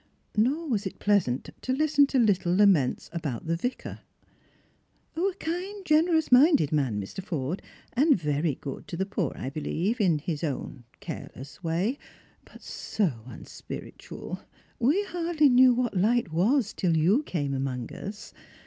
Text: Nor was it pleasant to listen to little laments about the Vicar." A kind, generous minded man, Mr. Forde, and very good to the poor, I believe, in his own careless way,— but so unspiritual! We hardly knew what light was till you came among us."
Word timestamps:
Nor 0.35 0.67
was 0.67 0.87
it 0.87 0.97
pleasant 0.97 1.51
to 1.61 1.73
listen 1.73 2.07
to 2.07 2.17
little 2.17 2.55
laments 2.55 3.07
about 3.13 3.45
the 3.45 3.55
Vicar." 3.55 3.99
A 5.15 5.33
kind, 5.39 5.85
generous 5.85 6.31
minded 6.31 6.71
man, 6.71 6.99
Mr. 6.99 7.21
Forde, 7.23 7.61
and 7.93 8.15
very 8.19 8.55
good 8.55 8.87
to 8.87 8.97
the 8.97 9.05
poor, 9.05 9.31
I 9.35 9.51
believe, 9.51 10.01
in 10.01 10.17
his 10.17 10.43
own 10.43 10.85
careless 11.01 11.63
way,— 11.63 11.99
but 12.51 12.63
so 12.63 13.19
unspiritual! 13.27 14.41
We 14.79 15.03
hardly 15.03 15.49
knew 15.49 15.71
what 15.75 15.95
light 15.95 16.33
was 16.33 16.73
till 16.73 16.97
you 16.97 17.21
came 17.21 17.53
among 17.53 17.93
us." 17.93 18.33